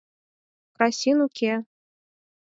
[0.75, 1.53] —Красин уке.